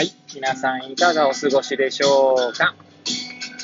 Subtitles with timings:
[0.00, 0.14] はい。
[0.34, 2.74] 皆さんいかがお過ごしでしょうか？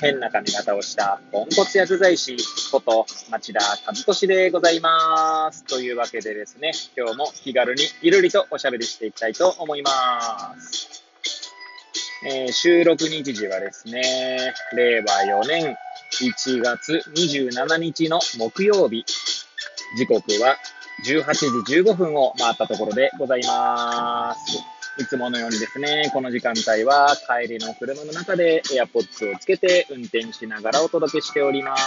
[0.03, 2.37] 変な髪型をしたポンコツ薬剤師
[2.71, 5.64] こと町田和俊でございます。
[5.64, 11.03] というわけでですね、今日も気軽にゆるりとおしゃべりしていきたいと思います。
[12.26, 15.06] えー収録日時はですね、令和
[15.42, 15.74] 4年
[16.20, 19.06] 1月27日の木曜日、
[19.96, 20.59] 時刻は
[21.06, 24.76] 18時15分を回ったところでございます。
[24.98, 31.82] いつものようにですね、この時間帯は帰りの車の中で AirPods をつけて運転しながらお届けしております。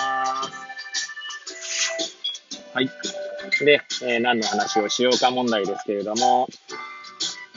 [2.74, 2.90] はい。
[3.66, 6.48] で、えー何の話をしようか問題ですけれども、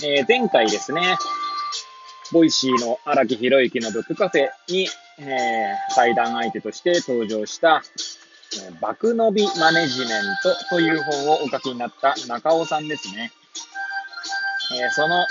[0.03, 1.19] えー前回ですね、
[2.33, 7.83] Voicy の荒木博之のブックカフェに、えー対談相手として登場した、
[8.55, 10.09] えー爆伸びマネジメン
[10.43, 13.33] トという本をお書きになった中尾さんですね。
[14.77, 15.27] えその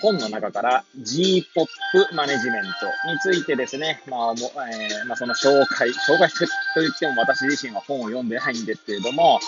[0.00, 1.68] 本の中から G-POP
[2.14, 2.68] マネジメント
[3.10, 4.34] についてですね、まあ、も
[4.70, 6.30] えーまあ、その紹介、紹介
[6.74, 9.40] と言っても私自身は本を読んでないんですけれども、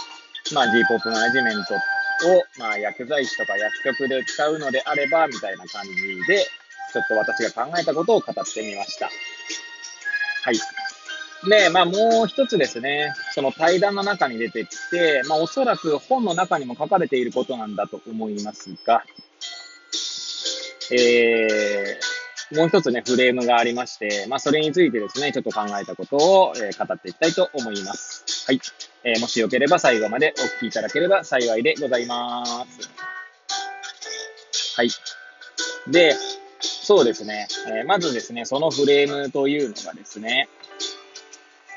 [0.53, 5.93] まあ、G-POP マネジメントを、まあ、薬剤師とか薬局で使うのであれば、みたいな感じ
[6.27, 6.45] で、
[6.93, 9.07] ちょっと私が考えたことを語ってみました。
[9.07, 10.80] はい。
[11.49, 19.05] で、まあもう一つですね、その対談の中に出てきて、まあおそらく本の中にも書かれていることなんだと思いますが、
[20.93, 28.45] えー、もう一つね、フレームがありまして、まあそれについてですね、ちょっと考えたことを、えー語っていきたいと思います。
[28.47, 28.61] はい。
[29.05, 32.91] えーもしよければ最後までお聞きいただければ幸いでございます。
[34.77, 34.91] はい。
[35.91, 36.15] で、
[36.61, 40.49] そうですね、えーまずですね、そのフレームというのがですね、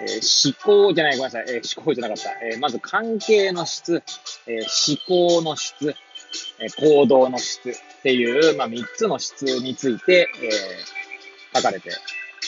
[0.03, 2.31] えー思考じゃない、ごめんなさい、えー思考じゃなかった。
[2.45, 4.03] えーまず関係の質、
[4.47, 4.97] え思
[5.39, 5.95] 考の質、
[6.59, 10.49] え行動の質っていう、まあ、3つの質について、え
[11.55, 11.89] 書かれて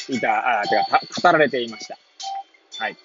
[0.10, 1.98] いた、あ、てか、語られていました。
[2.80, 2.98] はい。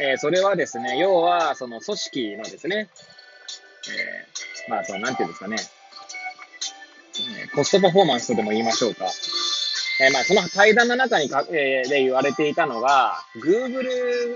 [0.00, 2.88] えそれはですね、要は、その組織のですね、
[4.66, 5.56] えまあ、その、なんていうんですかね、
[7.44, 9.10] えコストパフォーマンスとでも言いましょうか。
[10.02, 14.34] えーまあ、その対談の中にか、えーで言われていたのが、Google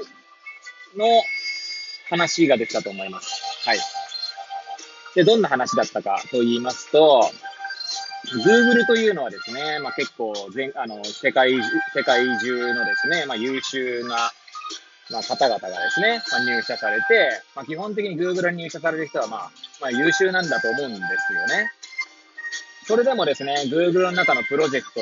[0.96, 1.06] の
[2.08, 3.42] 話が出てたと思います。
[3.66, 3.78] はい。
[5.16, 7.28] で、どんな話だったかと言いますと、
[8.44, 14.30] Google というのはですね、まあ、結構全、あの、世界、世界中のですね、まあ、優秀な、
[15.10, 19.50] まあ、方々がですね、まあ、入社されて、まあ、基本的に Google に入社される人は、まあ、
[19.80, 21.72] まあ、優秀なんだと思うんですよね。
[22.86, 25.00] それでもですね、Google の中のプロジェクト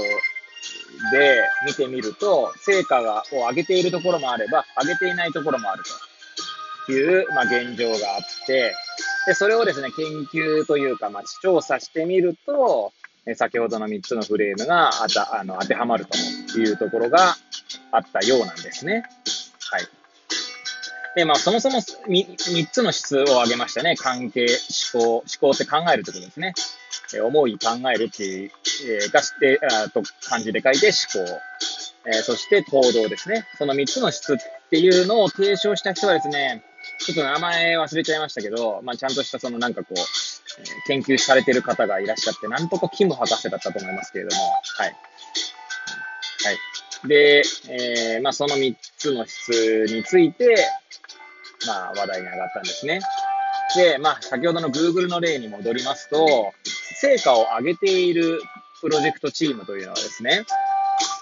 [1.12, 5.82] で見てみると、成果がを上げているところもあれば、上げていないところもある
[6.86, 8.74] という、まあ、現状があって、
[9.26, 12.92] で、それをですね、研究というか、まあ、調査してみると、
[13.36, 17.36] 先ほどの3つのフレームがあたあの当てはまるというところが
[17.90, 19.04] あったようなんですね。
[19.70, 19.88] はい。
[21.16, 23.96] で、まあ、そもそも 3, 3つの質を挙げましたね。
[23.96, 24.46] 関係、
[24.94, 26.52] 思考、思考って考えるってことですね。
[27.20, 28.50] 思い、考えるっていう、
[29.04, 31.40] えがして、あと漢字で書いて思考。
[32.06, 33.46] えそして行動ですね。
[33.56, 34.36] その3つの質っ
[34.68, 36.62] ていうのを提唱した人はですね、
[37.00, 44.96] ちょっと名前忘れちゃいましたけど、まあ、ちゃんとしたそのなんかこう、え研究されてる方がいらっしゃって、なんとかキム博士だったと思いますけれども、はい。
[46.44, 47.08] はい。
[47.08, 50.56] で、えーまあ、その3つの質について、
[51.66, 53.00] まあ、話題に上がったんですね。
[53.76, 56.52] で、まあ、先ほどの Google の例に戻りますと、
[57.04, 58.40] 成果を上げている
[58.80, 60.46] プロジェクトチームというのはですね、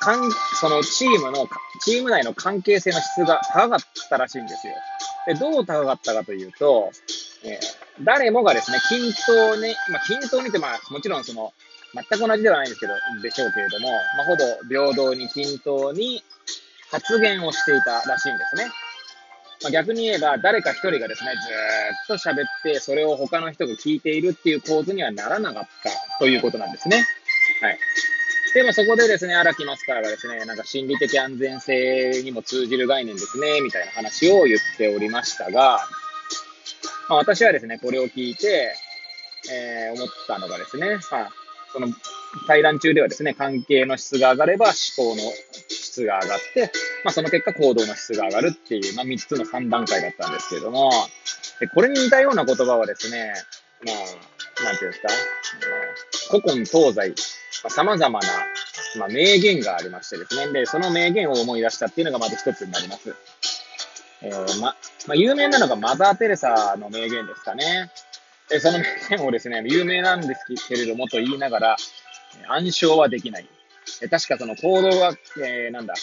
[0.00, 1.48] かんそのチームの、
[1.80, 3.78] チーム内の関係性の質が高かっ
[4.08, 4.74] たらしいんですよ。
[5.26, 6.90] で、どう高かったかというと、
[7.44, 11.52] えー誰もがですね、均等に、まあ、均等にって、まあ、もちろんその、
[11.94, 16.24] 全く同じではないんですけど、でしょうけれども、まあ、ほぼ平等に均等に
[16.90, 18.70] 発言をしていたらしいんですね。
[19.62, 21.30] まあ、逆に言えば、誰か一人がですね、
[22.08, 27.06] ずっと喋って、それを他の人が聞いているっていう構図にはならなかったということなんですね。
[27.60, 27.78] はい。
[28.54, 35.78] で、まあ、そこでですね、荒木マスターがですね、なんか心理的安全性にも通じる概念ですね、みたいな話を言っておりましたが、
[37.08, 38.74] まあ、私はですね、これを聞いて、
[39.50, 41.30] えー思ったのがですね、まあ、
[41.72, 41.88] その
[42.46, 45.22] 対談中ではですね、関係の質が上がれば思考の
[45.92, 46.72] 質が上がって、
[47.04, 50.90] まあ、その結果行動の質が上がるっていう、まあ、3つの3段階だったんですけども、
[51.60, 53.34] でこれに似たような言葉はですね、
[53.84, 57.10] まあ、なんていうんですか、あ古今東西、
[57.62, 58.28] まあ、様々な、
[58.98, 63.14] まあ、名言がありましてですね、で、その名言を思い出したっていうのがまず一つになります。
[64.22, 64.68] えーま、
[65.08, 67.90] まあ、有名なのがマザー・テレサの名言ですかね。
[68.48, 68.86] で、その名
[69.16, 71.76] 言をですね、有名なんですけれどもと言いながら、
[72.48, 73.48] 暗唱はできない。
[74.08, 75.94] 確かその行動は、えー、なんだ、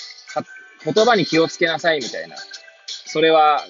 [0.84, 2.36] 言葉に気をつけなさいみたいな。
[3.06, 3.64] それは、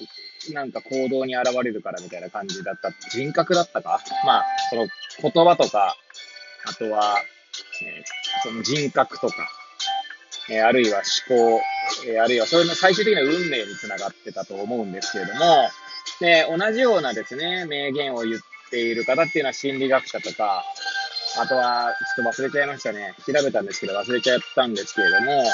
[0.52, 2.92] なんか行動に現れるからみたいな感じだった。
[3.10, 4.00] 人格だったか？
[4.24, 4.88] まあ、その
[5.22, 5.96] 言葉とか、
[6.66, 7.16] あとは、
[7.82, 9.34] えー、その人格とか、
[10.50, 11.60] えー、あるいは思考、
[12.06, 15.68] えー、あるいはそれの最終的な運命につながってたと思うんですけれども、
[16.20, 18.40] で、同じようなですね、名言を言っ
[18.70, 20.64] ている方っていうのは心理学者とか、
[21.38, 23.14] あとは、ちょっと忘れちゃいましたね。
[23.26, 25.44] 調べたんですけど忘れちゃったんですけれども、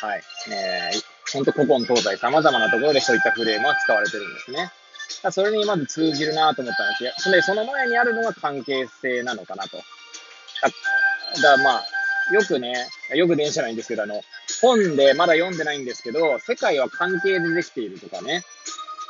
[0.00, 0.22] はい。
[0.50, 4.70] えー、ほんと古今東西様々なところでそういったフレームは使われてるんですね。
[5.32, 7.32] それにまず通じるなと思ったんですよ。
[7.32, 9.78] で、その前にあるのが関係性なのかなと。
[9.78, 11.84] だからまあ、
[12.32, 12.74] よくね、
[13.14, 14.20] よく電車ないんですけど、あの、
[14.60, 18.44] 本でまだ読んでないんですけど、世界は関係でできているとかね、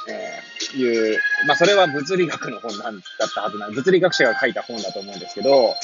[0.09, 5.75] えー、いう、まあ、それは物理学の本なんだったはずな、物理学者が書いた本だと思うんですけど、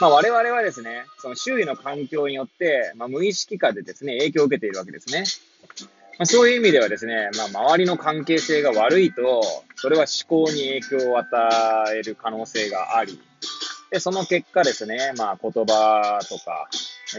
[0.00, 5.24] まあ、我々はですね、その周囲の環境によって、まあ、無意識化でですね、影響を受けているわけですね。
[6.18, 9.42] まあ、そういう意味ではですね、まあ、周りの関係性が悪いと、
[9.76, 13.20] それは思考に影響を与える可能性があり、
[13.90, 16.68] で、その結果ですね、まあ、言葉とか、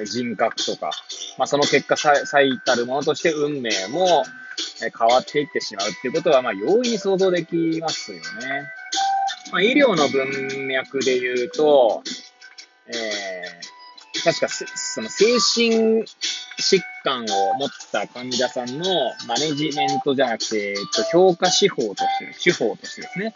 [0.06, 0.92] 人格とか、
[1.38, 4.24] まあ、その結果最たるものとして運命も
[4.90, 8.24] 変わっていってしまうっていうことは、まあ、容易に想像できますよね。
[9.52, 12.02] まあ、医療の文脈で言うと、
[12.88, 16.06] えー、確かその精神
[16.60, 18.86] 疾患を持った患者さんの
[19.28, 23.36] マネジメントじゃなくて、えっと、評価手法として、手法としてですね、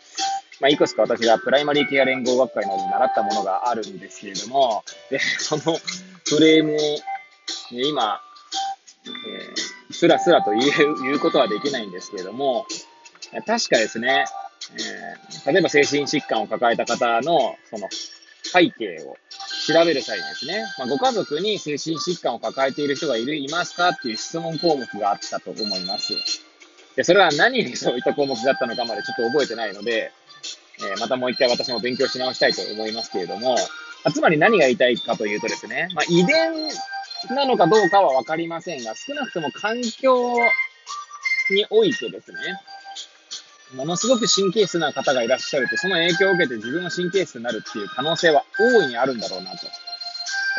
[0.62, 6.78] まあ、いくつか私がプライマリーケア連合学会の方で習ったものがあるんですけれども、で、そのフレームを、
[7.72, 8.22] 今、
[9.06, 9.65] えー、
[9.96, 12.66] スラスラと言う言うことはできないんですけれども、
[13.46, 14.26] 確かですね、
[14.74, 17.88] えー、例えば精神疾患を抱えた方の、その、
[18.44, 19.18] 背景を
[19.68, 26.14] 調べる際にですね、まあ、ご家族に精神疾患を抱えている人がいる、いますかっていう質問項目があったと思います。
[26.96, 30.12] で、それは何にそういった項目があったのかまでちょっと覚えてないので、
[30.80, 33.56] えー、またもう一回私も勉強し直したいと思いますけれども、
[34.14, 36.70] つまり何が言いたいかというとですね、まあ、遺伝
[37.34, 40.38] なのかどうかはわかりませんが、少なくとも環境
[41.50, 42.38] においてですね、
[43.76, 49.68] ものすごく神経質な方がいらっしゃると、その影響を受けて自分も神経質になるっていう可能性は大いにあるんだろうなと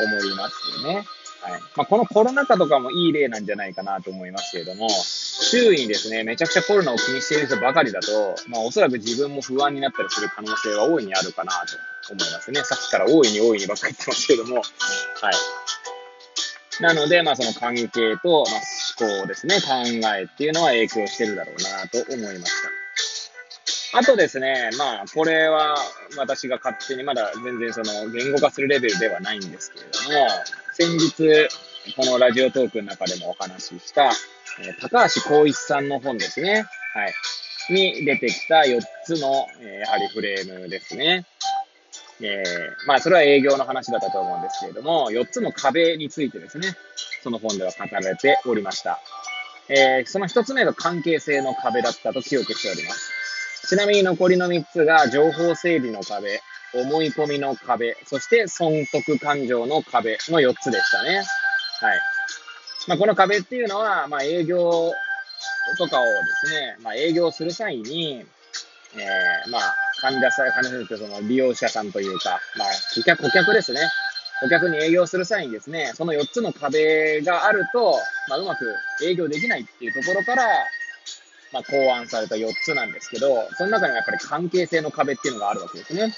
[0.02, 1.06] 思いますよね。
[1.40, 1.60] はい。
[1.76, 11.52] まあ、このコロナ禍とかもいい例なんじゃないかなと思いますけれども、周囲にですね、めちゃくちゃコロナを気にしている人ばかりだと、まあおそらく自分も不安になったりする可能性は大いにあるかな
[12.06, 12.62] と思いますね。
[12.64, 14.64] さっきから大いに大いにばっかり言ってますけども、はい。
[16.80, 17.88] なので、まあその関係
[18.22, 19.68] と、まあ、思考ですね、考
[20.16, 23.98] えっていうのは影響してるだろうなと思いました。
[23.98, 25.76] あとですね、まあこれは
[26.16, 30.28] 私が勝手にまだ全然その言語化するレベルではないんですけれども、
[30.72, 31.48] 先日、
[31.94, 34.10] このラジオトークの中でもお話しした、
[34.60, 36.66] えー、高橋光一さんの本ですね。
[36.94, 37.14] はい。
[37.72, 41.24] に出てきた4つの、えー、やはりフレームですね。
[42.20, 46.74] えー、まあ、それは営業の話だったと思うんですけれども、4つの壁についてですね、
[47.22, 49.00] その本では語られておりました。
[49.68, 53.68] えー、その1つ目が関係性の壁だったと記憶しております。
[53.68, 56.40] ちなみに残りの3つが情報整理の壁、
[56.72, 61.16] 思い込みの壁、そして損得感情の壁の4つでしたね。
[61.80, 62.00] はい。
[62.86, 64.92] まあ、この壁っていうのは、まあ、営業
[65.78, 66.10] とかをで
[66.44, 68.24] すね、まあ、営業する際に、
[68.94, 73.80] えー、まあ、患者さん、患者さんってその利用者さんというか、まあ、顧客、顧客ですね。
[74.40, 77.98] 顧客に営業する際にですね、その4つの壁があると、
[78.28, 78.74] まあ、うまく
[79.04, 80.44] 営業できないっていうところから、
[81.52, 86.12] まあ、考案された4つなんですけど、その中にはやっぱり関係性の壁っていうのがあるわけですね。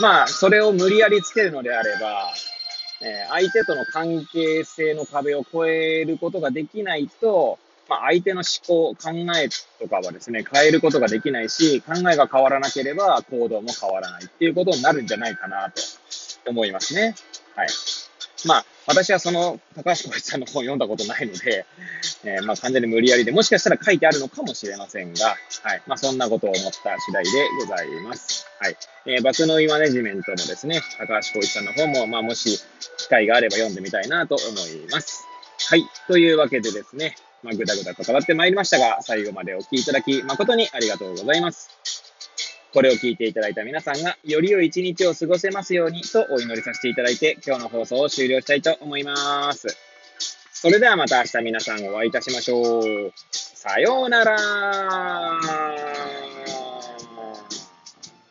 [0.00, 2.32] まあ、それを無理やりつけるのであれば、
[3.02, 9.48] えー、相手との関係性の壁を越えることができないと、まあ、相手の思考、考え
[9.80, 17.14] とかはですね、変えることができないし、考えが変わらなければ行動も変わらないっていうことになるんじゃないかなと思いますね。
[17.54, 17.68] はい。
[18.44, 21.66] まあ、私はその高橋光一さんの本を読んだことないので、
[22.24, 25.26] えー、まあ完全に無理やりで、もしかしたら書いてあるのかもしれませんが、
[25.62, 25.82] はい。
[25.86, 28.46] まあそんなことを思った次第でございます。
[28.60, 28.76] はい。
[29.06, 32.60] えー、バクノイマネジメントのですね、高橋光一さんの本も、まあもし
[32.98, 35.26] 機会があれば読んでみたいなと思います。
[35.68, 35.82] はい。
[36.06, 41.70] というわけでですね、まあぐだぐだと変わってまいりましたが、最後までお聴きいただき誠にありがとうございます。
[42.72, 49.68] これを聞いていただいた皆さんが、より良い一日を過ごせますようにとお祈りさせていただいて、今日の放送を終了したいと思います。
[50.52, 53.12] それではまた明日皆さんお会いいたしましょう。
[53.30, 54.36] さようなら